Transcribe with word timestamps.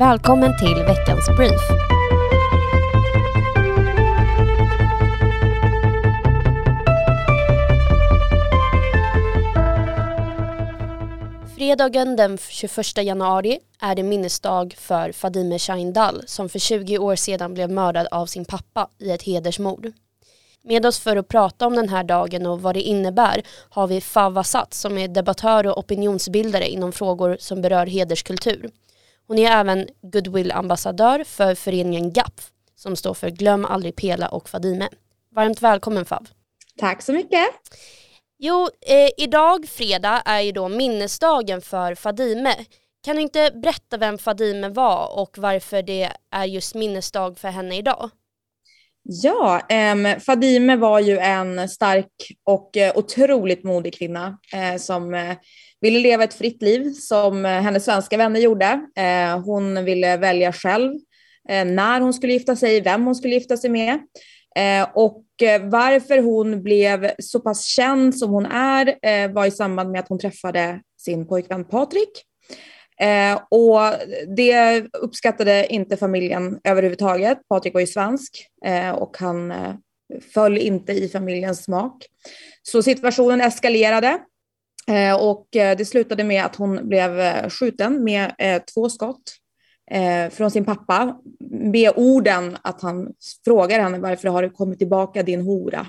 Välkommen 0.00 0.58
till 0.58 0.74
veckans 0.74 1.28
brief. 1.36 1.60
Fredagen 11.56 12.16
den 12.16 12.38
21 12.38 12.96
januari 12.96 13.58
är 13.80 13.94
det 13.94 14.02
minnesdag 14.02 14.74
för 14.78 15.12
Fadime 15.12 15.58
Shahindal 15.58 16.22
som 16.26 16.48
för 16.48 16.58
20 16.58 16.98
år 16.98 17.16
sedan 17.16 17.54
blev 17.54 17.70
mördad 17.70 18.06
av 18.10 18.26
sin 18.26 18.44
pappa 18.44 18.88
i 18.98 19.10
ett 19.10 19.22
hedersmord. 19.22 19.92
Med 20.62 20.86
oss 20.86 20.98
för 20.98 21.16
att 21.16 21.28
prata 21.28 21.66
om 21.66 21.76
den 21.76 21.88
här 21.88 22.04
dagen 22.04 22.46
och 22.46 22.62
vad 22.62 22.74
det 22.74 22.82
innebär 22.82 23.42
har 23.70 23.86
vi 23.86 24.00
Fava 24.00 24.44
Satt 24.44 24.74
som 24.74 24.98
är 24.98 25.08
debattör 25.08 25.66
och 25.66 25.78
opinionsbildare 25.78 26.68
inom 26.68 26.92
frågor 26.92 27.36
som 27.40 27.62
berör 27.62 27.86
hederskultur. 27.86 28.70
Hon 29.30 29.38
är 29.38 29.50
även 29.50 29.88
goodwill-ambassadör 30.02 31.24
för 31.24 31.54
föreningen 31.54 32.12
GAPF 32.12 32.50
som 32.74 32.96
står 32.96 33.14
för 33.14 33.30
Glöm 33.30 33.64
aldrig 33.64 33.96
Pela 33.96 34.28
och 34.28 34.48
Fadime. 34.48 34.88
Varmt 35.34 35.62
välkommen 35.62 36.04
Fav. 36.04 36.28
Tack 36.78 37.02
så 37.02 37.12
mycket. 37.12 37.48
Jo, 38.38 38.68
eh, 38.86 39.10
idag 39.24 39.68
fredag 39.68 40.22
är 40.24 40.40
ju 40.40 40.52
då 40.52 40.68
minnesdagen 40.68 41.62
för 41.62 41.94
Fadime. 41.94 42.54
Kan 43.04 43.16
du 43.16 43.22
inte 43.22 43.50
berätta 43.54 43.96
vem 43.96 44.18
Fadime 44.18 44.68
var 44.68 45.18
och 45.18 45.38
varför 45.38 45.82
det 45.82 46.12
är 46.30 46.44
just 46.44 46.74
minnesdag 46.74 47.38
för 47.38 47.48
henne 47.48 47.76
idag? 47.76 48.10
Ja, 49.02 49.60
eh, 49.68 50.18
Fadime 50.18 50.76
var 50.76 51.00
ju 51.00 51.18
en 51.18 51.68
stark 51.68 52.12
och 52.44 52.76
eh, 52.76 52.96
otroligt 52.96 53.64
modig 53.64 53.94
kvinna 53.94 54.38
eh, 54.54 54.78
som 54.78 55.14
eh, 55.14 55.36
ville 55.80 55.98
leva 55.98 56.24
ett 56.24 56.34
fritt 56.34 56.62
liv 56.62 56.92
som 56.92 57.46
eh, 57.46 57.50
hennes 57.50 57.84
svenska 57.84 58.16
vänner 58.16 58.40
gjorde. 58.40 58.80
Eh, 58.96 59.40
hon 59.40 59.84
ville 59.84 60.16
välja 60.16 60.52
själv 60.52 60.92
när 61.48 62.00
hon 62.00 62.14
skulle 62.14 62.32
gifta 62.32 62.56
sig, 62.56 62.80
vem 62.80 63.04
hon 63.04 63.14
skulle 63.14 63.34
gifta 63.34 63.56
sig 63.56 63.70
med. 63.70 63.98
och 64.94 65.24
varför 65.60 66.18
hon 66.18 66.62
blev 66.62 67.10
så 67.18 67.40
pass 67.40 67.64
känd 67.64 68.18
som 68.18 68.30
hon 68.30 68.46
är 68.46 68.94
var 69.32 69.46
i 69.46 69.50
samband 69.50 69.90
med 69.90 70.00
att 70.00 70.08
hon 70.08 70.18
träffade 70.18 70.80
sin 71.00 71.28
pojkvän 71.28 71.64
Patrik. 71.64 72.10
Eh, 73.00 73.40
och 73.48 73.80
det 74.36 74.84
uppskattade 74.92 75.66
inte 75.66 75.96
familjen 75.96 76.60
överhuvudtaget. 76.64 77.38
Patrik 77.48 77.74
var 77.74 77.80
ju 77.80 77.86
svensk 77.86 78.46
eh, 78.64 78.90
och 78.90 79.16
han 79.18 79.50
eh, 79.50 79.74
föll 80.34 80.58
inte 80.58 80.92
i 80.92 81.08
familjens 81.08 81.64
smak. 81.64 82.06
Så 82.62 82.82
situationen 82.82 83.40
eskalerade 83.40 84.18
eh, 84.88 85.14
och 85.14 85.56
eh, 85.56 85.76
det 85.76 85.84
slutade 85.84 86.24
med 86.24 86.44
att 86.44 86.56
hon 86.56 86.88
blev 86.88 87.20
eh, 87.20 87.48
skjuten 87.48 88.04
med 88.04 88.32
eh, 88.38 88.62
två 88.74 88.88
skott 88.88 89.36
eh, 89.90 90.30
från 90.30 90.50
sin 90.50 90.64
pappa 90.64 91.16
med 91.50 91.92
orden 91.96 92.56
att 92.62 92.82
han 92.82 93.08
frågar 93.44 93.80
henne 93.80 93.98
varför 93.98 94.28
har 94.28 94.42
du 94.42 94.50
kommit 94.50 94.78
tillbaka 94.78 95.22
din 95.22 95.40
hora? 95.40 95.86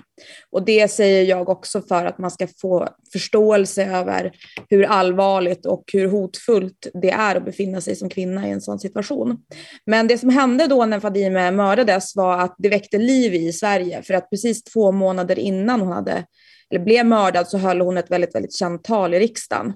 Och 0.49 0.65
det 0.65 0.91
säger 0.91 1.23
jag 1.23 1.49
också 1.49 1.81
för 1.81 2.05
att 2.05 2.17
man 2.17 2.31
ska 2.31 2.47
få 2.61 2.87
förståelse 3.13 3.85
över 3.85 4.31
hur 4.69 4.83
allvarligt 4.83 5.65
och 5.65 5.83
hur 5.93 6.07
hotfullt 6.07 6.87
det 6.93 7.11
är 7.11 7.35
att 7.35 7.45
befinna 7.45 7.81
sig 7.81 7.95
som 7.95 8.09
kvinna 8.09 8.47
i 8.47 8.51
en 8.51 8.61
sån 8.61 8.79
situation. 8.79 9.37
Men 9.85 10.07
det 10.07 10.17
som 10.17 10.29
hände 10.29 10.67
då 10.67 10.85
när 10.85 10.99
Fadime 10.99 11.51
mördades 11.51 12.15
var 12.15 12.39
att 12.39 12.55
det 12.57 12.69
väckte 12.69 12.97
liv 12.97 13.33
i 13.33 13.53
Sverige 13.53 14.01
för 14.03 14.13
att 14.13 14.29
precis 14.29 14.63
två 14.63 14.91
månader 14.91 15.39
innan 15.39 15.81
hon 15.81 15.91
hade 15.91 16.25
eller 16.71 16.85
blev 16.85 17.05
mördad 17.05 17.47
så 17.47 17.57
höll 17.57 17.81
hon 17.81 17.97
ett 17.97 18.11
väldigt, 18.11 18.35
väldigt 18.35 18.55
känt 18.55 18.83
tal 18.83 19.13
i 19.13 19.19
riksdagen. 19.19 19.73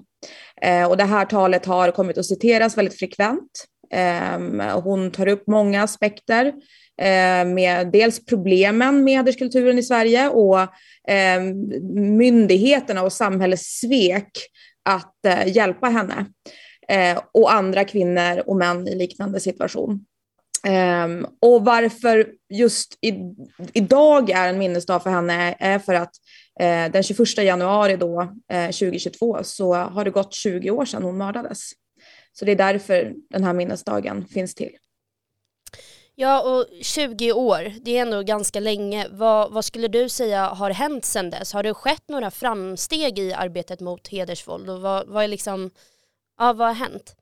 Eh, 0.62 0.90
och 0.90 0.96
det 0.96 1.04
här 1.04 1.24
talet 1.24 1.66
har 1.66 1.90
kommit 1.90 2.18
att 2.18 2.26
citeras 2.26 2.78
väldigt 2.78 2.98
frekvent. 2.98 3.66
Ehm, 3.90 4.60
hon 4.60 5.10
tar 5.10 5.28
upp 5.28 5.46
många 5.46 5.82
aspekter 5.82 6.52
ehm, 7.00 7.54
med 7.54 7.92
dels 7.92 8.24
problemen 8.24 9.04
med 9.04 9.16
hederskulturen 9.16 9.78
i 9.78 9.82
Sverige 9.82 10.28
och 10.28 10.58
ehm, 11.08 11.68
myndigheterna 12.16 13.02
och 13.02 13.12
samhällets 13.12 13.80
svek 13.80 14.30
att 14.88 15.24
eh, 15.26 15.48
hjälpa 15.56 15.86
henne 15.86 16.26
eh, 16.88 17.22
och 17.32 17.52
andra 17.52 17.84
kvinnor 17.84 18.42
och 18.46 18.56
män 18.56 18.88
i 18.88 18.94
liknande 18.94 19.40
situation. 19.40 20.04
Och 21.40 21.64
varför 21.64 22.26
just 22.54 22.98
i, 23.00 23.14
idag 23.72 24.30
är 24.30 24.48
en 24.48 24.58
minnesdag 24.58 25.02
för 25.02 25.10
henne 25.10 25.56
är 25.58 25.78
för 25.78 25.94
att 25.94 26.10
eh, 26.60 26.92
den 26.92 27.02
21 27.02 27.38
januari 27.38 27.96
då, 27.96 28.32
2022 28.66 29.38
så 29.42 29.74
har 29.74 30.04
det 30.04 30.10
gått 30.10 30.34
20 30.34 30.70
år 30.70 30.84
sedan 30.84 31.02
hon 31.02 31.18
mördades. 31.18 31.70
Så 32.38 32.44
det 32.44 32.52
är 32.52 32.56
därför 32.56 33.14
den 33.30 33.44
här 33.44 33.52
minnesdagen 33.52 34.26
finns 34.26 34.54
till. 34.54 34.72
Ja, 36.14 36.42
och 36.42 36.66
20 36.82 37.32
år, 37.32 37.72
det 37.80 37.96
är 37.96 38.02
ändå 38.02 38.22
ganska 38.22 38.60
länge. 38.60 39.06
Vad, 39.10 39.52
vad, 39.52 39.64
skulle 39.64 39.88
du 39.88 40.08
säga 40.08 40.46
har 40.46 40.70
hänt 40.70 41.04
sedan 41.04 41.30
dess? 41.30 41.52
Har 41.52 41.62
det 41.62 41.74
skett 41.74 42.02
några 42.08 42.30
framsteg 42.30 43.18
i 43.18 43.32
arbetet 43.32 43.80
mot 43.80 44.08
hedersvåld 44.08 44.70
och 44.70 44.80
vad, 44.80 45.08
vad, 45.08 45.24
är 45.24 45.28
liksom, 45.28 45.70
ja, 46.38 46.52
vad 46.52 46.66
har 46.68 46.74
hänt? 46.74 47.16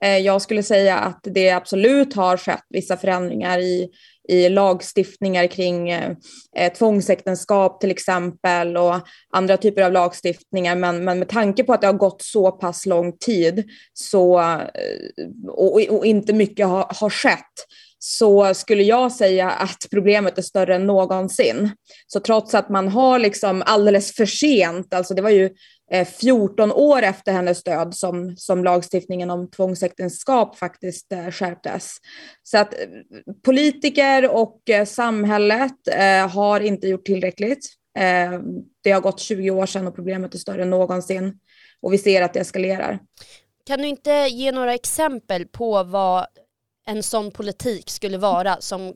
Eh, 0.00 0.18
jag 0.18 0.42
skulle 0.42 0.62
säga 0.62 0.98
att 0.98 1.20
det 1.22 1.50
absolut 1.50 2.14
har 2.14 2.36
skett 2.36 2.64
vissa 2.68 2.96
förändringar 2.96 3.58
i, 3.58 3.90
i 4.28 4.48
lagstiftningar 4.48 5.46
kring 5.46 5.90
eh, 5.90 6.72
tvångsäktenskap 6.78 7.80
till 7.80 7.90
exempel 7.90 8.76
och 8.76 8.94
andra 9.32 9.56
typer 9.56 9.82
av 9.82 9.92
lagstiftningar. 9.92 10.76
Men, 10.76 11.04
men 11.04 11.18
med 11.18 11.28
tanke 11.28 11.64
på 11.64 11.72
att 11.72 11.80
det 11.80 11.86
har 11.86 11.94
gått 11.94 12.22
så 12.22 12.52
pass 12.52 12.86
lång 12.86 13.18
tid 13.18 13.64
så, 13.92 14.40
eh, 14.40 14.68
och, 15.48 15.74
och 15.74 16.06
inte 16.06 16.32
mycket 16.32 16.66
har, 16.66 16.86
har 17.00 17.10
skett 17.10 17.66
så 17.98 18.54
skulle 18.54 18.82
jag 18.82 19.12
säga 19.12 19.50
att 19.50 19.86
problemet 19.90 20.38
är 20.38 20.42
större 20.42 20.74
än 20.74 20.86
någonsin. 20.86 21.70
Så 22.06 22.20
trots 22.20 22.54
att 22.54 22.68
man 22.68 22.88
har 22.88 23.18
liksom 23.18 23.62
alldeles 23.66 24.14
för 24.14 24.26
sent, 24.26 24.94
alltså 24.94 25.14
det 25.14 25.22
var 25.22 25.30
ju 25.30 25.50
14 26.20 26.70
eh, 26.70 26.76
år 26.76 27.02
efter 27.02 27.32
hennes 27.32 27.62
död 27.62 27.94
som, 27.94 28.36
som 28.36 28.64
lagstiftningen 28.64 29.30
om 29.30 29.50
tvångsäktenskap 29.50 30.56
faktiskt 30.56 31.12
eh, 31.12 31.30
skärptes. 31.30 31.96
Så 32.42 32.58
att 32.58 32.74
eh, 32.74 32.78
politiker 33.44 34.30
och 34.30 34.60
samhället 34.86 35.72
har 36.30 36.60
inte 36.60 36.88
gjort 36.88 37.04
tillräckligt. 37.04 37.66
Det 38.82 38.90
har 38.90 39.00
gått 39.00 39.20
20 39.20 39.50
år 39.50 39.66
sedan 39.66 39.86
och 39.86 39.94
problemet 39.94 40.34
är 40.34 40.38
större 40.38 40.62
än 40.62 40.70
någonsin 40.70 41.38
och 41.80 41.92
vi 41.92 41.98
ser 41.98 42.22
att 42.22 42.32
det 42.32 42.40
eskalerar. 42.40 42.98
Kan 43.66 43.78
du 43.78 43.88
inte 43.88 44.10
ge 44.10 44.52
några 44.52 44.74
exempel 44.74 45.46
på 45.46 45.82
vad 45.82 46.26
en 46.86 47.02
sån 47.02 47.30
politik 47.30 47.90
skulle 47.90 48.18
vara 48.18 48.60
som 48.60 48.94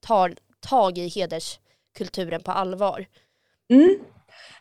tar 0.00 0.34
tag 0.60 0.98
i 0.98 1.08
hederskulturen 1.08 2.42
på 2.42 2.50
allvar? 2.50 3.06
Mm. 3.70 3.98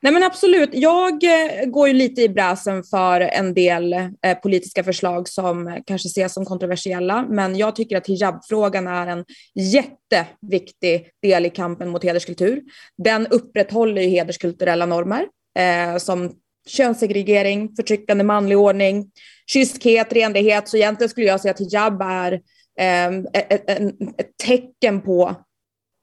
Nej 0.01 0.13
men 0.13 0.23
absolut, 0.23 0.69
jag 0.73 1.23
eh, 1.23 1.65
går 1.65 1.87
ju 1.87 1.93
lite 1.93 2.21
i 2.21 2.29
bräsen 2.29 2.83
för 2.83 3.21
en 3.21 3.53
del 3.53 3.93
eh, 3.93 4.37
politiska 4.43 4.83
förslag 4.83 5.29
som 5.29 5.81
kanske 5.85 6.07
ses 6.07 6.33
som 6.33 6.45
kontroversiella, 6.45 7.25
men 7.29 7.55
jag 7.55 7.75
tycker 7.75 7.97
att 7.97 8.07
hijabfrågan 8.07 8.87
är 8.87 9.07
en 9.07 9.25
jätteviktig 9.55 11.09
del 11.21 11.45
i 11.45 11.49
kampen 11.49 11.89
mot 11.89 12.03
hederskultur. 12.03 12.61
Den 12.97 13.27
upprätthåller 13.27 14.01
ju 14.01 14.07
hederskulturella 14.07 14.85
normer 14.85 15.25
eh, 15.59 15.97
som 15.97 16.31
könssegregering, 16.67 17.75
förtryckande 17.75 18.23
manlig 18.23 18.57
ordning, 18.57 19.11
kyskhet, 19.47 20.13
renlighet. 20.13 20.67
Så 20.67 20.77
egentligen 20.77 21.09
skulle 21.09 21.25
jag 21.25 21.41
säga 21.41 21.51
att 21.51 21.59
hijab 21.59 22.01
är 22.01 22.31
eh, 22.79 23.07
ett, 23.33 23.69
ett, 23.69 23.79
ett 24.17 24.37
tecken 24.45 25.01
på 25.01 25.35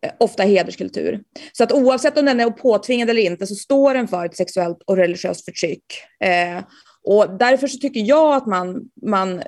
Eh, 0.07 0.13
ofta 0.19 0.43
hederskultur. 0.43 1.21
Så 1.53 1.65
att 1.65 1.73
oavsett 1.73 2.19
om 2.19 2.25
den 2.25 2.41
är 2.41 2.51
påtvingad 2.51 3.11
eller 3.11 3.23
inte 3.23 3.47
så 3.47 3.55
står 3.55 3.95
den 3.95 4.09
för 4.09 4.27
ett 4.27 4.37
sexuellt 4.37 4.79
och 4.87 4.97
religiöst 4.97 5.45
förtryck. 5.45 5.85
Eh, 6.25 6.65
och 7.05 7.39
därför 7.39 7.67
så 7.67 7.79
tycker 7.79 8.01
jag 8.01 8.35
att 8.35 8.47
man, 8.47 8.81
man, 9.07 9.43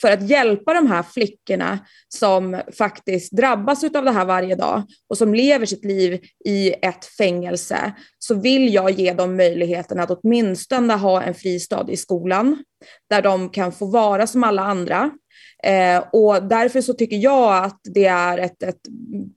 för 0.00 0.12
att 0.12 0.30
hjälpa 0.30 0.74
de 0.74 0.86
här 0.86 1.02
flickorna 1.02 1.78
som 2.08 2.60
faktiskt 2.78 3.32
drabbas 3.32 3.84
av 3.84 4.04
det 4.04 4.10
här 4.10 4.24
varje 4.24 4.54
dag 4.54 4.82
och 5.08 5.18
som 5.18 5.34
lever 5.34 5.66
sitt 5.66 5.84
liv 5.84 6.20
i 6.44 6.72
ett 6.82 7.04
fängelse, 7.04 7.92
så 8.18 8.34
vill 8.34 8.74
jag 8.74 8.90
ge 8.90 9.12
dem 9.12 9.36
möjligheten 9.36 10.00
att 10.00 10.10
åtminstone 10.10 10.94
ha 10.94 11.22
en 11.22 11.34
fristad 11.34 11.86
i 11.90 11.96
skolan, 11.96 12.64
där 13.10 13.22
de 13.22 13.48
kan 13.48 13.72
få 13.72 13.86
vara 13.86 14.26
som 14.26 14.44
alla 14.44 14.62
andra, 14.62 15.10
Eh, 15.62 16.04
och 16.12 16.42
därför 16.42 16.80
så 16.80 16.94
tycker 16.94 17.16
jag 17.16 17.64
att 17.64 17.80
det 17.94 18.06
är 18.06 18.38
ett, 18.38 18.62
ett 18.62 18.80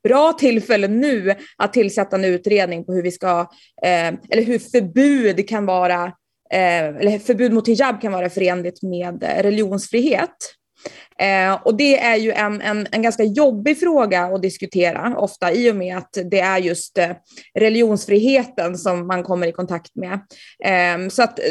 bra 0.03 0.33
tillfälle 0.33 0.87
nu 0.87 1.35
att 1.57 1.73
tillsätta 1.73 2.15
en 2.15 2.25
utredning 2.25 2.85
på 2.85 2.93
hur 2.93 3.03
vi 3.03 3.11
ska, 3.11 3.39
eh, 3.83 4.07
eller 4.29 4.43
hur 4.43 4.59
förbud 4.59 5.49
kan 5.49 5.65
vara, 5.65 6.03
eh, 6.53 6.85
eller 6.85 7.19
förbud 7.19 7.53
mot 7.53 7.67
hijab 7.67 8.01
kan 8.01 8.11
vara 8.11 8.29
förenligt 8.29 8.83
med 8.83 9.23
eh, 9.23 9.43
religionsfrihet. 9.43 10.35
Eh, 11.19 11.53
och 11.63 11.77
det 11.77 11.99
är 11.99 12.15
ju 12.15 12.31
en, 12.31 12.61
en, 12.61 12.87
en 12.91 13.01
ganska 13.01 13.23
jobbig 13.23 13.79
fråga 13.79 14.23
att 14.23 14.41
diskutera 14.41 15.17
ofta 15.17 15.51
i 15.51 15.71
och 15.71 15.75
med 15.75 15.97
att 15.97 16.17
det 16.31 16.39
är 16.39 16.57
just 16.57 16.97
eh, 16.97 17.09
religionsfriheten 17.59 18.77
som 18.77 19.07
man 19.07 19.23
kommer 19.23 19.47
i 19.47 19.51
kontakt 19.51 19.91
med. 19.95 20.13
Eh, 20.63 21.09
så 21.09 21.23
att 21.23 21.39
eh, 21.39 21.45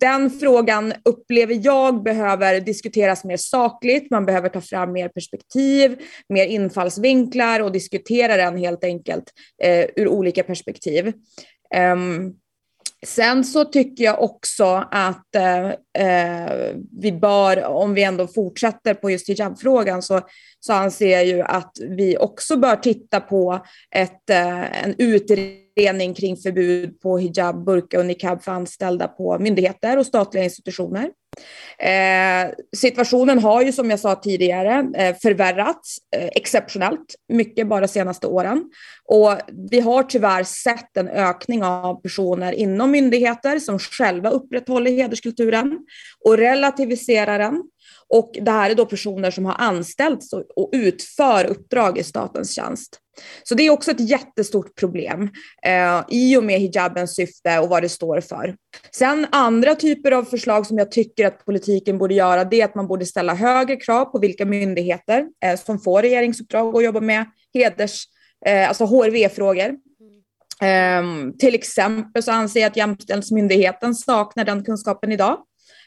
den 0.00 0.30
frågan 0.30 0.92
upplever 1.04 1.60
jag 1.62 2.02
behöver 2.02 2.60
diskuteras 2.60 3.24
mer 3.24 3.36
sakligt. 3.36 4.10
Man 4.10 4.26
behöver 4.26 4.48
ta 4.48 4.60
fram 4.60 4.92
mer 4.92 5.08
perspektiv, 5.08 5.98
mer 6.28 6.46
infallsvinklar 6.46 7.60
och 7.60 7.72
diskutera 7.72 8.36
den 8.36 8.56
helt 8.56 8.84
enkelt 8.84 9.24
eh, 9.62 9.86
ur 9.96 10.08
olika 10.08 10.42
perspektiv. 10.42 11.12
Um, 11.92 12.34
Sen 13.04 13.44
så 13.44 13.64
tycker 13.64 14.04
jag 14.04 14.22
också 14.22 14.84
att 14.90 15.34
eh, 15.34 15.68
eh, 15.98 16.74
vi 17.00 17.12
bör, 17.12 17.64
om 17.64 17.94
vi 17.94 18.02
ändå 18.02 18.26
fortsätter 18.26 18.94
på 18.94 19.10
just 19.10 19.28
hijabfrågan, 19.28 20.02
så, 20.02 20.20
så 20.60 20.72
anser 20.72 21.10
jag 21.10 21.26
ju 21.26 21.42
att 21.42 21.72
vi 21.80 22.16
också 22.18 22.56
bör 22.56 22.76
titta 22.76 23.20
på 23.20 23.66
ett, 23.90 24.30
eh, 24.30 24.84
en 24.84 24.94
utredning 24.98 26.14
kring 26.14 26.36
förbud 26.36 27.00
på 27.00 27.18
hijab, 27.18 27.64
burka 27.64 27.98
och 27.98 28.06
niqab 28.06 28.42
för 28.42 28.52
anställda 28.52 29.08
på 29.08 29.38
myndigheter 29.38 29.98
och 29.98 30.06
statliga 30.06 30.44
institutioner. 30.44 31.10
Eh, 31.78 32.50
situationen 32.76 33.38
har 33.38 33.62
ju 33.62 33.72
som 33.72 33.90
jag 33.90 34.00
sa 34.00 34.14
tidigare 34.14 34.88
eh, 34.96 35.16
förvärrats 35.22 35.98
eh, 36.16 36.28
exceptionellt 36.34 37.14
mycket 37.28 37.68
bara 37.68 37.80
de 37.80 37.88
senaste 37.88 38.26
åren. 38.26 38.64
Och 39.04 39.38
vi 39.70 39.80
har 39.80 40.02
tyvärr 40.02 40.44
sett 40.44 40.96
en 40.96 41.08
ökning 41.08 41.64
av 41.64 42.02
personer 42.02 42.52
inom 42.52 42.90
myndigheter 42.90 43.58
som 43.58 43.78
själva 43.78 44.30
upprätthåller 44.30 44.90
hederskulturen 44.90 45.78
och 46.24 46.38
relativiserar 46.38 47.38
den 47.38 47.62
och 48.08 48.30
det 48.40 48.50
här 48.50 48.70
är 48.70 48.74
då 48.74 48.86
personer 48.86 49.30
som 49.30 49.44
har 49.44 49.54
anställts 49.58 50.32
och 50.32 50.70
utför 50.72 51.44
uppdrag 51.44 51.98
i 51.98 52.02
statens 52.02 52.54
tjänst. 52.54 53.00
Så 53.42 53.54
det 53.54 53.66
är 53.66 53.70
också 53.70 53.90
ett 53.90 54.08
jättestort 54.08 54.74
problem 54.74 55.30
eh, 55.62 56.04
i 56.08 56.36
och 56.36 56.44
med 56.44 56.60
hijabens 56.60 57.14
syfte 57.14 57.58
och 57.58 57.68
vad 57.68 57.82
det 57.82 57.88
står 57.88 58.20
för. 58.20 58.56
Sen 58.90 59.26
andra 59.32 59.74
typer 59.74 60.12
av 60.12 60.24
förslag 60.24 60.66
som 60.66 60.78
jag 60.78 60.90
tycker 60.90 61.26
att 61.26 61.44
politiken 61.44 61.98
borde 61.98 62.14
göra, 62.14 62.44
det 62.44 62.60
är 62.60 62.64
att 62.64 62.74
man 62.74 62.86
borde 62.86 63.06
ställa 63.06 63.34
högre 63.34 63.76
krav 63.76 64.04
på 64.04 64.18
vilka 64.18 64.44
myndigheter 64.44 65.26
eh, 65.44 65.60
som 65.60 65.80
får 65.80 66.02
regeringsuppdrag 66.02 66.74
och 66.74 66.82
jobba 66.82 67.00
med 67.00 67.24
heders, 67.54 68.04
eh, 68.46 68.68
alltså 68.68 68.84
HRV-frågor. 68.84 69.76
Um, 70.62 71.38
till 71.38 71.54
exempel 71.54 72.22
så 72.22 72.32
anser 72.32 72.60
jag 72.60 72.70
att 72.70 72.76
Jämställdhetsmyndigheten 72.76 73.94
saknar 73.94 74.44
den 74.44 74.64
kunskapen 74.64 75.12
idag 75.12 75.38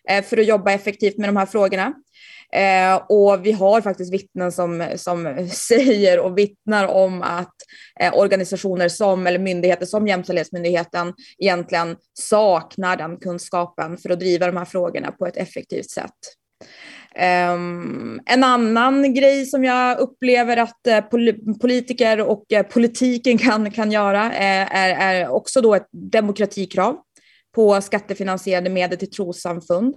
Eh, 0.10 0.24
för 0.24 0.38
att 0.38 0.46
jobba 0.46 0.72
effektivt 0.72 1.18
med 1.18 1.30
de 1.30 1.38
här 1.38 1.46
frågorna. 1.46 1.94
Eh, 2.54 2.96
och 3.10 3.46
vi 3.46 3.52
har 3.52 3.82
faktiskt 3.82 4.14
vittnen 4.14 4.52
som, 4.52 4.88
som 4.96 5.48
säger 5.54 6.20
och 6.20 6.38
vittnar 6.38 6.88
om 6.88 7.22
att 7.22 7.56
eh, 8.00 8.18
organisationer 8.18 8.90
som, 8.90 9.28
eller 9.28 9.40
myndigheter 9.40 9.86
som 9.86 10.08
Jämställdhetsmyndigheten 10.08 11.14
egentligen 11.38 11.96
saknar 12.14 12.98
den 12.98 13.18
kunskapen 13.18 13.98
för 13.98 14.10
att 14.10 14.20
driva 14.20 14.46
de 14.46 14.58
här 14.58 14.66
frågorna 14.66 15.12
på 15.12 15.28
ett 15.28 15.38
effektivt 15.38 15.90
sätt. 15.90 16.36
Um, 17.54 18.22
en 18.26 18.44
annan 18.44 19.14
grej 19.14 19.46
som 19.46 19.64
jag 19.64 20.00
upplever 20.00 20.58
att 20.58 20.88
eh, 20.88 20.96
uh, 20.96 21.02
pol 21.02 21.34
politiker 21.62 22.22
och 22.22 22.44
uh, 22.54 22.62
politiken 22.62 23.38
kan, 23.38 23.72
kan 23.72 23.92
göra 23.92 24.26
uh, 24.26 24.76
är, 24.76 24.90
är 24.90 25.28
också 25.30 25.62
då 25.62 25.76
ett 25.76 25.88
demokratikrav 25.92 26.98
på 27.60 27.82
skattefinansierade 27.82 28.70
medel 28.70 28.98
till 28.98 29.12
trossamfund. 29.12 29.96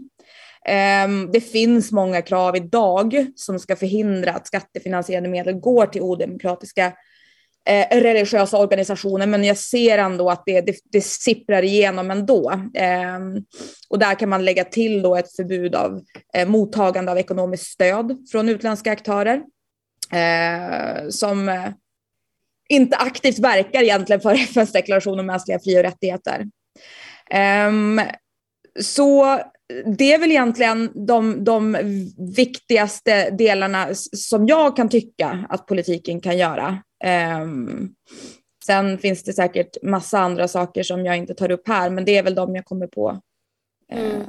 Ehm, 0.67 1.31
det 1.33 1.41
finns 1.41 1.93
många 1.93 2.23
krav 2.23 2.57
idag 2.57 3.27
som 3.37 3.59
ska 3.59 3.77
förhindra 3.77 4.33
att 4.33 4.47
skattefinansierade 4.47 5.29
medel 5.29 5.55
går 5.55 5.87
till 5.87 6.03
odemokratiska 6.03 6.93
eh, 7.69 8.01
religiösa 8.01 8.59
organisationer, 8.59 9.27
men 9.27 9.45
jag 9.45 9.57
ser 9.57 9.99
ändå 9.99 10.31
att 10.31 10.43
det, 10.47 10.61
det, 10.61 10.77
det 10.93 11.01
sipprar 11.01 11.63
igenom 11.63 12.11
ändå. 12.11 12.51
Eh, 12.75 13.19
och 13.89 13.99
där 13.99 14.15
kan 14.15 14.29
man 14.29 14.45
lägga 14.45 14.65
till 14.65 15.03
då 15.03 15.17
ett 15.17 15.37
förbud 15.37 15.75
av 15.75 16.01
eh, 16.35 16.49
mottagande 16.49 17.13
av 17.13 17.19
ekonomiskt 17.19 17.67
stöd 17.67 18.27
från 18.33 18.49
utländska 18.49 18.93
aktörer 18.93 19.43
eh, 20.13 21.09
som 21.09 21.49
eh, 21.49 21.69
inte 22.69 22.97
aktivt 22.97 23.39
verkar 23.39 23.83
egentligen 23.83 24.21
för 24.21 24.35
FNs 24.51 24.73
deklaration 24.73 25.21
om 25.21 25.27
mänskliga 25.27 25.59
fri 25.59 25.79
och 25.79 25.83
rättigheter. 25.83 26.47
Um, 27.69 28.01
så 28.81 29.41
det 29.99 30.13
är 30.13 30.19
väl 30.19 30.31
egentligen 30.31 31.07
de, 31.07 31.45
de 31.45 31.77
viktigaste 32.37 33.31
delarna 33.31 33.89
som 34.17 34.47
jag 34.47 34.77
kan 34.77 34.89
tycka 34.89 35.47
att 35.49 35.67
politiken 35.67 36.21
kan 36.21 36.39
göra. 36.39 36.79
Um, 37.43 37.95
sen 38.65 38.99
finns 38.99 39.23
det 39.23 39.33
säkert 39.33 39.83
massa 39.83 40.19
andra 40.19 40.49
saker 40.49 40.83
som 40.83 41.07
jag 41.07 41.17
inte 41.17 41.35
tar 41.35 41.51
upp 41.51 41.69
här, 41.69 41.91
men 41.91 42.05
det 42.05 42.17
är 42.17 42.23
väl 42.23 42.35
de 42.35 42.55
jag 42.55 42.65
kommer 42.65 42.87
på 42.87 43.21
uh, 43.95 44.01
mm. 44.01 44.23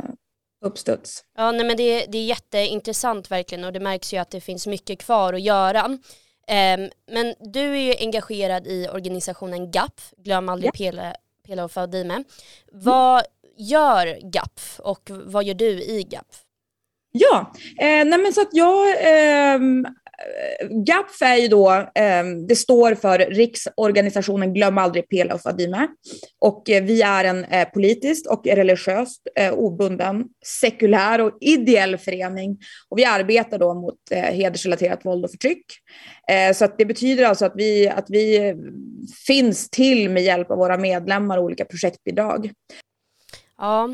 uppstuds. 0.65 1.23
Ja, 1.37 1.51
nej, 1.51 1.65
men 1.65 1.77
det, 1.77 2.05
det 2.05 2.17
är 2.17 2.25
jätteintressant 2.25 3.31
verkligen 3.31 3.65
och 3.65 3.73
det 3.73 3.79
märks 3.79 4.13
ju 4.13 4.17
att 4.17 4.31
det 4.31 4.41
finns 4.41 4.67
mycket 4.67 4.99
kvar 4.99 5.33
att 5.33 5.41
göra. 5.41 5.85
Um, 5.85 6.89
men 7.11 7.33
du 7.39 7.59
är 7.59 7.81
ju 7.81 7.95
engagerad 7.99 8.67
i 8.67 8.87
organisationen 8.93 9.71
GAP, 9.71 10.01
Glöm 10.17 10.49
aldrig 10.49 10.71
ja. 10.79 11.13
Pela, 11.47 11.63
och 11.63 11.71
Fadime. 11.71 12.23
Vad 12.71 13.23
gör 13.57 14.31
GAPF 14.31 14.79
och 14.79 15.11
vad 15.11 15.43
gör 15.43 15.53
du 15.53 15.83
i 15.83 16.03
GAPF? 16.03 16.41
Ja, 17.11 17.53
eh, 17.79 18.05
nej 18.05 18.19
men 18.19 18.33
så 18.33 18.41
att 18.41 18.49
jag 18.51 18.87
eh, 18.89 19.59
GAPF 20.69 21.21
är 21.21 21.35
ju 21.35 21.47
då, 21.47 21.71
eh, 21.71 22.23
det 22.47 22.55
står 22.55 22.95
för 22.95 23.19
Riksorganisationen 23.19 24.53
Glöm 24.53 24.77
aldrig 24.77 25.09
Pela 25.09 25.33
och 25.33 25.41
Fadime. 25.41 25.87
Och 26.39 26.69
eh, 26.69 26.83
vi 26.83 27.01
är 27.01 27.23
en 27.23 27.43
eh, 27.43 27.69
politiskt 27.69 28.27
och 28.27 28.47
religiöst 28.47 29.21
eh, 29.35 29.53
obunden, 29.53 30.25
sekulär 30.45 31.21
och 31.21 31.37
ideell 31.41 31.97
förening. 31.97 32.57
Och 32.89 32.97
vi 32.97 33.05
arbetar 33.05 33.59
då 33.59 33.73
mot 33.73 33.95
eh, 34.11 34.21
hedersrelaterat 34.21 35.05
våld 35.05 35.25
och 35.25 35.31
förtryck. 35.31 35.65
Eh, 36.31 36.53
så 36.53 36.65
att 36.65 36.77
det 36.77 36.85
betyder 36.85 37.23
alltså 37.23 37.45
att 37.45 37.53
vi, 37.55 37.89
att 37.89 38.05
vi 38.09 38.47
eh, 38.47 38.55
finns 39.27 39.69
till 39.69 40.09
med 40.09 40.23
hjälp 40.23 40.51
av 40.51 40.57
våra 40.57 40.77
medlemmar 40.77 41.37
och 41.37 41.43
olika 41.43 41.65
projektbidrag. 41.65 42.51
Ja, 43.63 43.89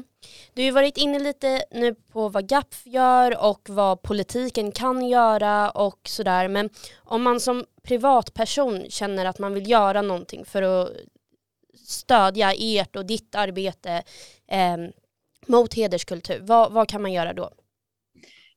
du 0.54 0.62
har 0.62 0.66
ju 0.66 0.72
varit 0.72 0.98
inne 0.98 1.20
lite 1.20 1.64
nu 1.72 1.96
på 1.96 2.30
vad 2.30 2.50
GAP 2.50 2.76
gör 2.84 3.44
och 3.50 3.62
vad 3.70 4.02
politiken 4.02 4.72
kan 4.72 5.08
göra 5.08 5.70
och 5.70 6.00
sådär. 6.04 6.48
Men 6.48 6.70
om 6.98 7.24
man 7.24 7.40
som 7.40 7.66
privatperson 7.84 8.86
känner 8.90 9.26
att 9.26 9.40
man 9.40 9.54
vill 9.54 9.70
göra 9.70 10.02
någonting 10.02 10.46
för 10.46 10.62
att 10.62 10.90
stödja 11.88 12.54
ert 12.58 12.96
och 12.96 13.06
ditt 13.06 13.36
arbete 13.36 14.04
eh, 14.52 14.78
mot 15.48 15.74
hederskultur, 15.74 16.40
vad, 16.42 16.72
vad 16.72 16.90
kan 16.90 17.02
man 17.02 17.14
göra 17.14 17.34
då? 17.34 17.50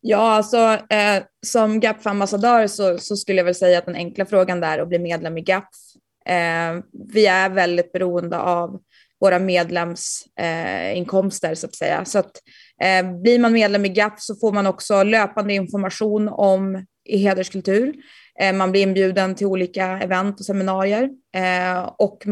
Ja, 0.00 0.32
alltså 0.32 0.58
eh, 0.90 1.22
som 1.46 1.80
GAPF-ambassadör 1.80 2.66
så, 2.66 2.98
så, 2.98 3.16
skulle 3.16 3.38
jag 3.38 3.44
väl 3.44 3.54
säga 3.54 3.78
att 3.78 3.86
den 3.86 3.96
enkla 3.96 4.26
frågan 4.26 4.60
där 4.60 4.78
är 4.78 4.82
att 4.82 4.88
bli 4.88 4.98
medlem 4.98 5.38
i 5.38 5.40
GAPF. 5.40 5.76
Eh, 6.26 6.82
vi 7.12 7.26
är 7.26 7.50
väldigt 7.50 7.92
beroende 7.92 8.38
av 8.38 8.80
våra 9.22 9.38
medlemsinkomster 9.38 11.48
eh, 11.48 11.54
så 11.54 11.66
att 11.66 11.74
säga. 11.74 12.04
Så 12.04 12.18
att, 12.18 12.32
eh, 12.82 13.12
blir 13.22 13.38
man 13.38 13.52
medlem 13.52 13.84
i 13.84 13.88
GAP 13.88 14.20
så 14.20 14.36
får 14.36 14.52
man 14.52 14.66
också 14.66 15.02
löpande 15.02 15.54
information 15.54 16.28
om 16.28 16.86
i 17.04 17.16
hederskultur. 17.16 17.94
Eh, 18.40 18.52
man 18.52 18.70
blir 18.70 18.82
inbjuden 18.82 19.34
till 19.34 19.46
olika 19.46 19.86
event 19.86 20.40
och 20.40 20.46
seminarier 20.46 21.10
eh, 21.36 21.90
och 21.98 22.22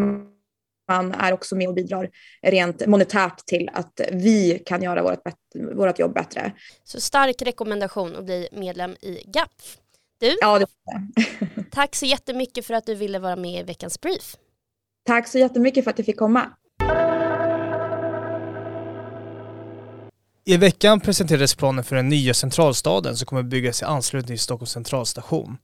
man 0.89 1.15
är 1.15 1.33
också 1.33 1.57
med 1.57 1.69
och 1.69 1.75
bidrar 1.75 2.11
rent 2.43 2.87
monetärt 2.87 3.47
till 3.47 3.71
att 3.73 4.01
vi 4.13 4.63
kan 4.67 4.83
göra 4.83 5.03
vårt, 5.03 5.23
vårt 5.75 5.99
jobb 5.99 6.15
bättre. 6.15 6.53
Så 6.85 7.01
stark 7.01 7.43
rekommendation 7.43 8.17
att 8.17 8.25
bli 8.25 8.49
medlem 8.53 8.97
i 9.01 9.23
GAP. 9.27 9.51
Du, 10.21 10.37
ja, 10.41 10.59
det 10.59 10.67
tack 11.71 11.95
så 11.95 12.07
jättemycket 12.07 12.67
för 12.67 12.75
att 12.75 12.87
du 12.87 12.95
ville 12.95 13.19
vara 13.19 13.37
med 13.37 13.61
i 13.61 13.63
veckans 13.63 14.01
brief. 14.01 14.37
Tack 15.07 15.29
så 15.29 15.39
jättemycket 15.39 15.85
för 15.85 15.91
att 15.91 15.99
jag 15.99 16.07
fick 16.07 16.19
komma. 16.19 16.51
I 20.51 20.57
veckan 20.57 21.01
presenterades 21.01 21.55
planen 21.55 21.85
för 21.85 21.97
den 21.97 22.09
nya 22.09 22.35
centralstaden 22.35 23.17
som 23.17 23.27
kommer 23.27 23.43
byggas 23.43 23.83
i 23.83 23.85
anslutning 23.85 24.37
till 24.37 24.43
Stockholms 24.43 24.71
centralstation. 24.71 25.59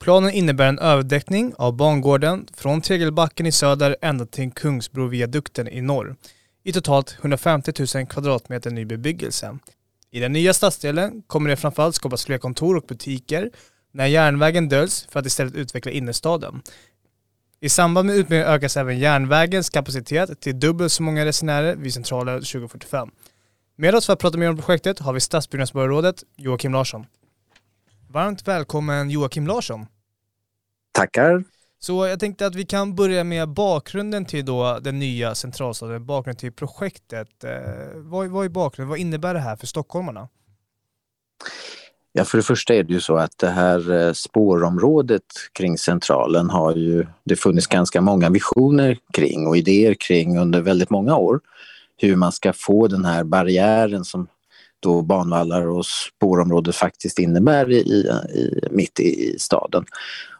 Planen 0.00 0.30
innebär 0.30 0.68
en 0.68 0.78
överdäckning 0.78 1.54
av 1.58 1.76
bangården 1.76 2.46
från 2.54 2.80
Tegelbacken 2.80 3.46
i 3.46 3.52
söder 3.52 3.96
ända 4.02 4.26
till 4.26 4.52
Kungsbroviadukten 4.52 5.68
i 5.68 5.80
norr 5.80 6.16
i 6.64 6.72
totalt 6.72 7.16
150 7.20 7.72
000 7.94 8.06
kvadratmeter 8.06 8.70
ny 8.70 8.84
bebyggelse. 8.84 9.58
I 10.10 10.20
den 10.20 10.32
nya 10.32 10.54
stadsdelen 10.54 11.22
kommer 11.26 11.50
det 11.50 11.56
framförallt 11.56 11.94
skapas 11.94 12.24
fler 12.24 12.38
kontor 12.38 12.76
och 12.76 12.84
butiker 12.88 13.50
när 13.92 14.06
järnvägen 14.06 14.68
döljs 14.68 15.06
för 15.10 15.20
att 15.20 15.26
istället 15.26 15.54
utveckla 15.54 15.90
innerstaden. 15.90 16.62
I 17.60 17.68
samband 17.68 18.06
med 18.06 18.16
utbyggnaden 18.16 18.54
ökas 18.54 18.76
även 18.76 18.98
järnvägens 18.98 19.70
kapacitet 19.70 20.40
till 20.40 20.60
dubbelt 20.60 20.92
så 20.92 21.02
många 21.02 21.24
resenärer 21.24 21.76
vid 21.76 21.94
centralen 21.94 22.40
2045. 22.40 23.10
Med 23.80 23.94
oss 23.94 24.06
för 24.06 24.12
att 24.12 24.18
prata 24.18 24.38
mer 24.38 24.48
om 24.48 24.56
projektet 24.56 24.98
har 24.98 25.12
vi 25.12 25.20
stadsbyggnadsborgarrådet 25.20 26.24
Joakim 26.36 26.72
Larsson. 26.72 27.06
Varmt 28.08 28.48
välkommen 28.48 29.10
Joakim 29.10 29.46
Larsson. 29.46 29.86
Tackar. 30.92 31.44
Så 31.78 32.06
jag 32.06 32.20
tänkte 32.20 32.46
att 32.46 32.54
vi 32.54 32.64
kan 32.64 32.94
börja 32.94 33.24
med 33.24 33.48
bakgrunden 33.48 34.24
till 34.24 34.44
då 34.44 34.78
den 34.82 34.98
nya 34.98 35.34
centralstaden, 35.34 36.06
bakgrunden 36.06 36.40
till 36.40 36.52
projektet. 36.52 37.44
Eh, 37.44 37.50
vad, 37.94 38.28
vad 38.28 38.44
är 38.44 38.48
bakgrunden? 38.48 38.88
Vad 38.88 38.98
innebär 38.98 39.34
det 39.34 39.40
här 39.40 39.56
för 39.56 39.66
stockholmarna? 39.66 40.28
Ja, 42.12 42.24
för 42.24 42.38
det 42.38 42.44
första 42.44 42.74
är 42.74 42.82
det 42.82 42.92
ju 42.92 43.00
så 43.00 43.16
att 43.16 43.38
det 43.38 43.50
här 43.50 44.06
eh, 44.06 44.12
spårområdet 44.12 45.24
kring 45.52 45.78
Centralen 45.78 46.50
har 46.50 46.76
ju 46.76 47.06
det 47.24 47.36
funnits 47.36 47.66
ganska 47.66 48.00
många 48.00 48.30
visioner 48.30 48.98
kring 49.12 49.46
och 49.46 49.56
idéer 49.56 49.94
kring 49.94 50.38
under 50.38 50.60
väldigt 50.60 50.90
många 50.90 51.16
år. 51.16 51.40
Hur 51.98 52.16
man 52.16 52.32
ska 52.32 52.52
få 52.52 52.88
den 52.88 53.04
här 53.04 53.24
barriären 53.24 54.04
som 54.04 54.26
då 54.80 55.02
banvallar 55.02 55.68
och 55.68 55.86
spårområdet 55.86 56.76
faktiskt 56.76 57.18
innebär 57.18 57.70
i, 57.70 57.76
i, 57.76 58.68
mitt 58.70 59.00
i, 59.00 59.34
i 59.34 59.38
staden. 59.38 59.84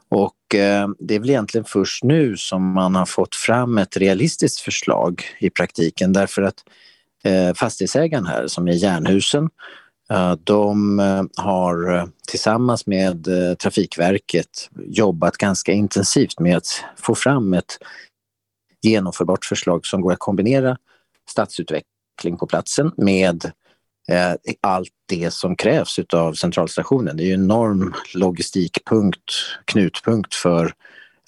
Och 0.09 0.55
eh, 0.55 0.89
det 0.99 1.15
är 1.15 1.19
väl 1.21 1.31
egentligen 1.31 1.65
först 1.65 2.05
nu 2.05 2.37
som 2.37 2.73
man 2.73 2.95
har 2.95 3.07
fått 3.07 3.35
fram 3.35 3.79
ett 3.79 3.97
realistiskt 3.97 4.61
förslag 4.61 5.23
i 5.39 5.51
praktiken 5.51 6.13
därför 6.13 6.43
att 6.43 6.65
eh, 7.25 7.55
fastighetsägaren 7.55 8.27
här 8.27 8.47
som 8.47 8.69
är 8.69 8.73
Järnhusen 8.73 9.49
Eh, 10.11 10.33
de 10.45 11.01
eh, 11.01 11.23
har 11.37 11.95
eh, 11.97 12.05
tillsammans 12.29 12.87
med 12.87 13.29
eh, 13.29 13.55
Trafikverket 13.55 14.71
jobbat 14.87 15.37
ganska 15.37 15.73
intensivt 15.73 16.41
med 16.41 16.57
att 16.57 16.85
få 16.97 17.15
fram 17.15 17.55
ett 17.55 17.79
genomförbart 18.83 19.45
förslag 19.45 19.87
som 19.87 20.01
går 20.01 20.13
att 20.13 20.19
kombinera 20.19 20.77
stadsutveckling 21.29 22.37
på 22.39 22.47
platsen 22.47 22.93
med 22.97 23.45
eh, 24.09 24.33
allt 24.61 24.93
det 25.09 25.31
som 25.31 25.57
krävs 25.57 25.99
av 26.13 26.33
centralstationen. 26.33 27.17
Det 27.17 27.23
är 27.23 27.27
ju 27.27 27.35
en 27.35 27.45
enorm 27.45 27.95
logistikpunkt, 28.15 29.33
knutpunkt 29.65 30.35
för 30.35 30.73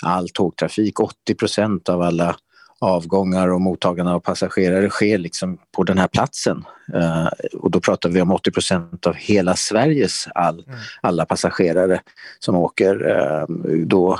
all 0.02 0.28
tågtrafik. 0.28 1.00
80 1.00 1.34
procent 1.34 1.88
av 1.88 2.02
alla 2.02 2.36
avgångar 2.80 3.48
och 3.48 3.60
mottagande 3.60 4.12
av 4.12 4.20
passagerare 4.20 4.90
sker 4.90 5.18
liksom 5.18 5.58
på 5.76 5.84
den 5.84 5.98
här 5.98 6.08
platsen. 6.08 6.64
Uh, 6.94 7.28
och 7.52 7.70
då 7.70 7.80
pratar 7.80 8.08
vi 8.08 8.20
om 8.20 8.32
80 8.32 8.50
procent 8.50 9.06
av 9.06 9.14
hela 9.14 9.56
Sveriges 9.56 10.28
all, 10.34 10.64
mm. 10.66 10.78
alla 11.00 11.24
passagerare 11.24 12.00
som 12.38 12.56
åker 12.56 13.06
uh, 13.08 13.44
då 13.86 14.18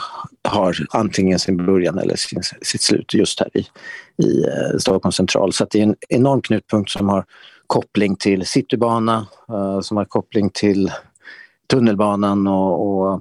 har 0.49 0.77
antingen 0.91 1.39
sin 1.39 1.67
början 1.67 1.99
eller 1.99 2.17
sin, 2.17 2.43
sitt 2.63 2.83
slut 2.83 3.15
just 3.15 3.41
här 3.41 3.57
i, 3.57 3.67
i 4.23 4.45
uh, 4.45 4.79
Stockholms 4.79 5.17
central. 5.17 5.53
Så 5.53 5.67
det 5.71 5.79
är 5.79 5.83
en 5.83 5.97
enorm 6.09 6.43
knutpunkt 6.43 6.91
som 6.91 7.09
har 7.09 7.25
koppling 7.67 8.17
till 8.17 8.47
Citybana, 8.47 9.27
som 9.83 9.97
har 9.97 10.05
koppling 10.05 10.51
till 10.51 10.93
tunnelbanan 11.71 12.47
och, 12.47 12.87
och 12.87 13.21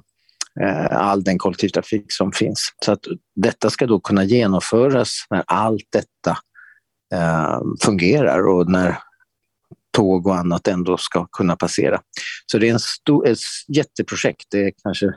all 0.90 1.24
den 1.24 1.38
kollektivtrafik 1.38 2.04
som 2.08 2.32
finns. 2.32 2.74
Så 2.84 2.92
att 2.92 3.04
detta 3.36 3.70
ska 3.70 3.86
då 3.86 4.00
kunna 4.00 4.24
genomföras 4.24 5.26
när 5.30 5.44
allt 5.46 5.86
detta 5.90 6.38
eh, 7.14 7.60
fungerar 7.82 8.48
och 8.48 8.70
när 8.70 8.98
tåg 9.90 10.26
och 10.26 10.36
annat 10.36 10.68
ändå 10.68 10.96
ska 10.96 11.26
kunna 11.26 11.56
passera. 11.56 12.00
Så 12.46 12.58
det 12.58 12.68
är 12.68 12.72
en 12.72 12.80
stor, 12.80 13.28
ett 13.28 13.38
jätteprojekt. 13.68 14.46
Det 14.50 14.64
är 14.64 14.72
kanske 14.82 15.14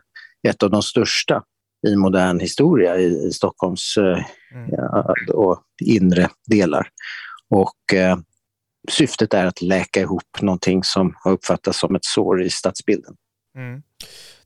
ett 0.48 0.64
av 0.64 0.70
de 0.70 0.84
största 0.84 1.44
i 1.88 1.96
modern 1.96 2.40
historia 2.40 2.98
i, 2.98 3.32
Stockholms 3.32 3.98
eh, 3.98 4.26
mm. 4.56 4.70
ja, 4.72 5.16
och 5.34 5.64
inre 5.86 6.30
delar. 6.48 6.88
Och 7.50 7.94
eh, 7.94 8.18
syftet 8.92 9.34
är 9.34 9.46
att 9.46 9.62
läka 9.62 10.02
ihop 10.02 10.42
någonting 10.42 10.84
som 10.84 11.16
har 11.24 11.32
uppfattats 11.32 11.80
som 11.80 11.96
ett 11.96 12.06
sår 12.06 12.44
i 12.44 12.50
stadsbilden. 12.50 13.16
Mm 13.58 13.82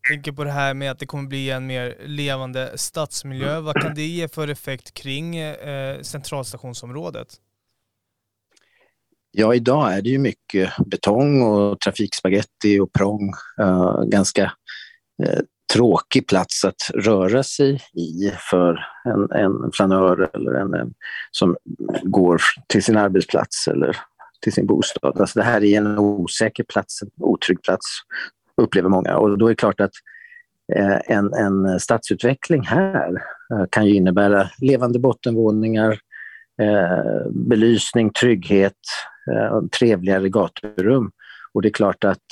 tänker 0.10 0.32
på 0.32 0.44
det 0.44 0.52
här 0.52 0.74
med 0.74 0.92
att 0.92 1.00
det 1.00 1.06
kommer 1.06 1.28
bli 1.28 1.50
en 1.50 1.68
mer 1.68 1.98
levande 2.06 2.72
stadsmiljö. 2.76 3.60
Vad 3.60 3.82
kan 3.82 3.96
det 3.96 4.06
ge 4.06 4.28
för 4.28 4.48
effekt 4.48 4.94
kring 4.94 5.38
eh, 5.38 6.02
centralstationsområdet? 6.02 7.28
Ja, 9.32 9.56
idag 9.56 9.94
är 9.94 10.02
det 10.02 10.10
ju 10.10 10.18
mycket 10.18 10.74
betong 10.86 11.42
och 11.42 11.80
trafikspaghetti 11.80 12.80
och 12.80 12.94
prång. 12.94 13.34
Uh, 13.62 14.04
ganska 14.04 14.44
uh, 15.24 15.40
tråkig 15.74 16.28
plats 16.28 16.66
att 16.66 16.92
röra 16.94 17.44
sig 17.44 17.82
i 17.94 18.32
för 18.50 18.86
en, 19.06 19.32
en 19.32 19.72
flanör 19.74 20.30
eller 20.34 20.54
en, 20.54 20.74
en, 20.74 20.94
som 21.32 21.58
går 22.04 22.42
till 22.68 22.84
sin 22.84 22.98
arbetsplats 22.98 23.68
eller 23.68 23.98
till 24.42 24.54
sin 24.54 24.68
bostad. 24.68 25.22
Alltså 25.22 25.40
det 25.40 25.46
här 25.46 25.64
är 25.64 25.78
en 25.78 25.98
osäker 25.98 26.64
plats, 26.64 27.02
en 27.02 27.10
otrygg 27.20 27.62
plats 27.62 27.86
upplever 28.62 28.90
många. 28.90 29.18
Och 29.18 29.38
då 29.38 29.46
är 29.46 29.50
det 29.50 29.56
klart 29.56 29.80
att 29.80 29.92
eh, 30.76 30.98
en, 31.06 31.34
en 31.34 31.80
stadsutveckling 31.80 32.62
här 32.62 33.12
eh, 33.54 33.66
kan 33.70 33.86
ju 33.86 33.96
innebära 33.96 34.50
levande 34.62 35.00
bottenvåningar, 35.00 36.00
eh, 36.62 37.32
belysning, 37.32 38.10
trygghet, 38.14 38.74
trevligare 39.80 40.30
gaturum. 40.30 41.12
Och 41.54 41.62
det 41.62 41.68
är 41.68 41.74
klart 41.74 42.04
att 42.04 42.24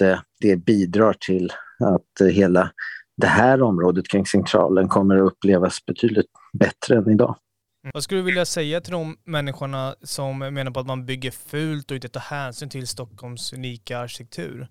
det 0.41 0.55
bidrar 0.55 1.13
till 1.13 1.51
att 1.79 2.31
hela 2.31 2.71
det 3.17 3.27
här 3.27 3.61
området 3.61 4.07
kring 4.07 4.25
Centralen 4.25 4.87
kommer 4.87 5.15
att 5.15 5.31
upplevas 5.31 5.85
betydligt 5.85 6.25
bättre 6.53 6.95
än 6.95 7.09
idag. 7.09 7.35
Vad 7.93 8.03
skulle 8.03 8.21
du 8.21 8.25
vilja 8.25 8.45
säga 8.45 8.81
till 8.81 8.91
de 8.91 9.17
människorna 9.25 9.95
som 10.01 10.39
menar 10.39 10.71
på 10.71 10.79
att 10.79 10.87
man 10.87 11.05
bygger 11.05 11.31
fult 11.31 11.91
och 11.91 11.95
inte 11.95 12.09
tar 12.09 12.21
hänsyn 12.21 12.69
till 12.69 12.87
Stockholms 12.87 13.53
unika 13.53 13.97
arkitektur? 13.97 14.67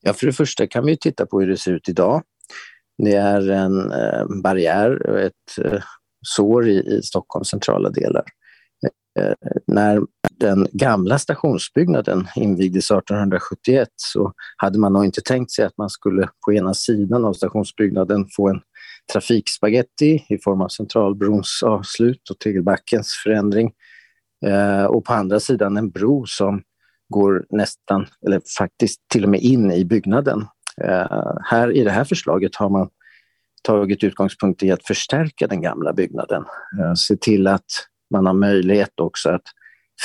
Ja, 0.00 0.12
för 0.12 0.26
det 0.26 0.32
första 0.32 0.66
kan 0.66 0.86
vi 0.86 0.96
titta 0.96 1.26
på 1.26 1.40
hur 1.40 1.48
det 1.48 1.56
ser 1.56 1.72
ut 1.72 1.88
idag. 1.88 2.22
Det 2.98 3.14
är 3.14 3.50
en 3.50 3.92
eh, 3.92 4.26
barriär 4.42 5.16
ett 5.16 5.64
eh, 5.64 5.82
sår 6.26 6.68
i, 6.68 6.78
i 6.78 7.02
Stockholms 7.02 7.48
centrala 7.48 7.90
delar. 7.90 8.24
Eh, 9.18 9.32
när 9.66 10.00
den 10.30 10.66
gamla 10.72 11.18
stationsbyggnaden 11.18 12.28
invigdes 12.36 12.90
1871 12.90 13.88
så 13.96 14.32
hade 14.56 14.78
man 14.78 14.92
nog 14.92 15.04
inte 15.04 15.20
tänkt 15.20 15.50
sig 15.50 15.64
att 15.64 15.78
man 15.78 15.90
skulle 15.90 16.28
på 16.44 16.52
ena 16.52 16.74
sidan 16.74 17.24
av 17.24 17.32
stationsbyggnaden 17.32 18.26
få 18.36 18.48
en 18.48 18.60
trafikspaghetti 19.12 20.26
i 20.28 20.38
form 20.38 20.60
av 20.60 20.68
Centralbrons 20.68 21.62
avslut 21.62 22.30
och 22.30 22.38
Tegelbackens 22.38 23.12
förändring 23.24 23.72
eh, 24.46 24.84
och 24.84 25.04
på 25.04 25.12
andra 25.12 25.40
sidan 25.40 25.76
en 25.76 25.90
bro 25.90 26.26
som 26.26 26.62
går 27.10 27.46
nästan, 27.50 28.06
eller 28.26 28.40
faktiskt 28.58 29.00
till 29.08 29.24
och 29.24 29.30
med 29.30 29.40
in 29.40 29.72
i 29.72 29.84
byggnaden. 29.84 30.46
Eh, 30.84 31.36
här 31.44 31.72
I 31.72 31.84
det 31.84 31.90
här 31.90 32.04
förslaget 32.04 32.56
har 32.56 32.68
man 32.68 32.88
tagit 33.62 34.04
utgångspunkt 34.04 34.62
i 34.62 34.70
att 34.70 34.86
förstärka 34.86 35.46
den 35.46 35.62
gamla 35.62 35.92
byggnaden. 35.92 36.44
Eh, 36.80 36.94
se 36.94 37.16
till 37.16 37.46
att 37.46 37.70
man 38.10 38.26
har 38.26 38.34
möjlighet 38.34 39.00
också 39.00 39.30
att 39.30 39.44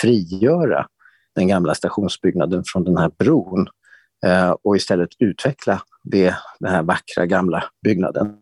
frigöra 0.01 0.87
den 1.35 1.47
gamla 1.47 1.75
stationsbyggnaden 1.75 2.63
från 2.65 2.83
den 2.83 2.97
här 2.97 3.11
bron 3.19 3.67
eh, 4.25 4.55
och 4.63 4.75
istället 4.75 5.09
utveckla 5.19 5.81
det, 6.03 6.35
den 6.59 6.71
här 6.71 6.83
vackra 6.83 7.25
gamla 7.25 7.63
byggnaden. 7.83 8.37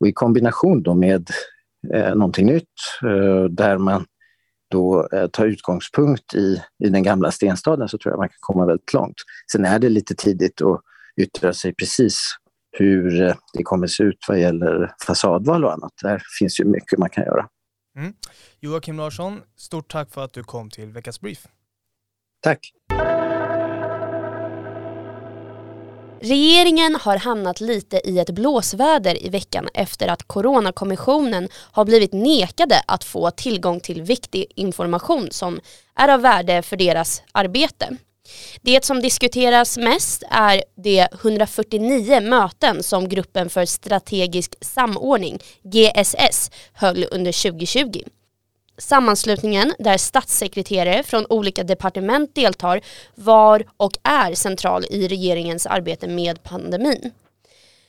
Och 0.00 0.08
I 0.08 0.12
kombination 0.12 0.82
då 0.82 0.94
med 0.94 1.30
eh, 1.94 2.14
någonting 2.14 2.46
nytt 2.46 2.66
eh, 3.02 3.44
där 3.44 3.78
man 3.78 4.04
då 4.70 5.08
eh, 5.12 5.26
tar 5.26 5.46
utgångspunkt 5.46 6.34
i, 6.34 6.62
i 6.84 6.88
den 6.88 7.02
gamla 7.02 7.30
stenstaden 7.30 7.88
så 7.88 7.98
tror 7.98 8.12
jag 8.12 8.18
man 8.18 8.28
kan 8.28 8.36
komma 8.40 8.66
väldigt 8.66 8.92
långt. 8.92 9.16
Sen 9.52 9.64
är 9.64 9.78
det 9.78 9.88
lite 9.88 10.14
tidigt 10.14 10.62
att 10.62 10.80
yttra 11.20 11.52
sig 11.52 11.74
precis 11.74 12.22
hur 12.72 13.22
eh, 13.22 13.34
det 13.52 13.62
kommer 13.62 13.86
se 13.86 14.02
ut 14.02 14.18
vad 14.28 14.40
gäller 14.40 14.94
fasadval 15.06 15.64
och 15.64 15.72
annat. 15.72 15.92
Där 16.02 16.22
finns 16.38 16.60
ju 16.60 16.64
mycket 16.64 16.98
man 16.98 17.10
kan 17.10 17.24
göra. 17.24 17.48
Mm. 17.96 18.12
Joakim 18.60 18.96
Larsson, 18.96 19.40
stort 19.56 19.92
tack 19.92 20.10
för 20.10 20.24
att 20.24 20.32
du 20.32 20.42
kom 20.42 20.70
till 20.70 20.92
veckans 20.92 21.20
brief. 21.20 21.46
Tack. 22.40 22.72
Regeringen 26.22 26.96
har 26.96 27.16
hamnat 27.16 27.60
lite 27.60 28.00
i 28.04 28.18
ett 28.18 28.30
blåsväder 28.30 29.26
i 29.26 29.28
veckan 29.28 29.68
efter 29.74 30.08
att 30.08 30.22
Coronakommissionen 30.28 31.48
har 31.54 31.84
blivit 31.84 32.12
nekade 32.12 32.82
att 32.86 33.04
få 33.04 33.30
tillgång 33.30 33.80
till 33.80 34.02
viktig 34.02 34.46
information 34.54 35.28
som 35.30 35.60
är 35.94 36.08
av 36.08 36.20
värde 36.20 36.62
för 36.62 36.76
deras 36.76 37.22
arbete. 37.32 37.96
Det 38.62 38.84
som 38.84 39.00
diskuteras 39.02 39.78
mest 39.78 40.22
är 40.30 40.62
de 40.76 41.00
149 41.00 42.20
möten 42.20 42.82
som 42.82 43.08
gruppen 43.08 43.50
för 43.50 43.64
strategisk 43.64 44.54
samordning, 44.60 45.38
GSS, 45.62 46.50
höll 46.72 47.06
under 47.10 47.50
2020. 47.50 48.02
Sammanslutningen, 48.80 49.74
där 49.78 49.96
statssekreterare 49.96 51.02
från 51.02 51.26
olika 51.28 51.64
departement 51.64 52.34
deltar, 52.34 52.80
var 53.14 53.64
och 53.76 53.92
är 54.02 54.34
central 54.34 54.84
i 54.90 55.08
regeringens 55.08 55.66
arbete 55.66 56.08
med 56.08 56.42
pandemin. 56.42 57.12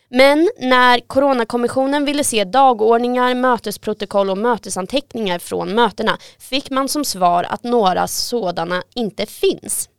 Men 0.10 0.50
när 0.60 1.00
Coronakommissionen 1.00 2.06
ville 2.06 2.24
se 2.24 2.44
dagordningar, 2.44 3.36
mötesprotokoll 3.36 4.30
och 4.30 4.38
mötesanteckningar 4.38 5.40
från 5.40 5.76
mötena 5.76 6.18
fick 6.40 6.70
man 6.70 6.90
som 6.90 7.06
svar 7.06 7.44
att 7.44 7.64
några 7.64 8.08
sådana 8.08 8.84
inte 8.94 9.26
finns. 9.26 9.90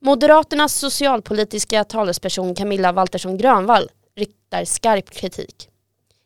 Moderaternas 0.00 0.74
socialpolitiska 0.74 1.84
talesperson 1.84 2.54
Camilla 2.54 2.92
Waltersson 2.92 3.36
Grönvall 3.36 3.88
riktar 4.16 4.64
skarp 4.64 5.10
kritik. 5.10 5.68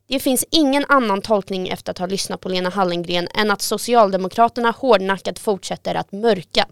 Det 0.09 0.19
finns 0.21 0.45
ingen 0.50 0.85
annan 0.88 1.23
tolkning 1.23 1.69
efter 1.69 1.91
att 1.91 1.99
ha 1.99 2.07
lyssnat 2.07 2.41
på 2.41 2.49
Lena 2.49 2.69
Hallengren 2.71 3.29
än 3.35 3.50
att 3.50 3.62
Socialdemokraterna 3.62 4.71
hårdnackat 4.71 5.38
fortsätter 5.38 5.95
att 5.95 6.12
mörka. 6.12 6.67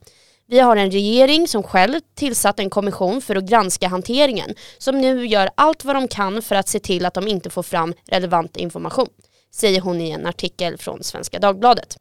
Vi 0.46 0.58
har 0.58 0.76
en 0.76 0.90
regering 0.90 1.48
som 1.48 1.62
själv 1.62 2.00
tillsatt 2.14 2.60
en 2.60 2.70
kommission 2.70 3.22
för 3.22 3.36
att 3.36 3.44
granska 3.44 3.88
hanteringen 3.88 4.54
som 4.78 5.00
nu 5.00 5.26
gör 5.26 5.50
allt 5.54 5.84
vad 5.84 5.96
de 5.96 6.08
kan 6.08 6.42
för 6.42 6.54
att 6.54 6.68
se 6.68 6.78
till 6.78 7.06
att 7.06 7.14
de 7.14 7.28
inte 7.28 7.50
får 7.50 7.62
fram 7.62 7.94
relevant 8.06 8.56
information, 8.56 9.08
säger 9.54 9.80
hon 9.80 10.00
i 10.00 10.10
en 10.10 10.26
artikel 10.26 10.78
från 10.78 11.02
Svenska 11.02 11.38
Dagbladet. 11.38 11.96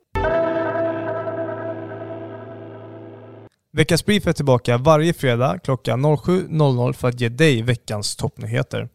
Veckans 3.73 4.05
Brief 4.05 4.27
är 4.27 4.33
tillbaka 4.33 4.77
varje 4.77 5.13
fredag 5.13 5.59
klockan 5.63 6.05
07.00 6.05 6.93
för 6.93 7.07
att 7.07 7.21
ge 7.21 7.29
dig 7.29 7.61
veckans 7.61 8.15
toppnyheter. 8.15 8.89